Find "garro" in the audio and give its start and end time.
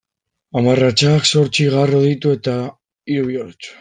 1.75-1.99